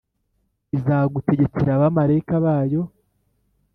[0.77, 2.81] “Izagutegekera abamarayika bayo,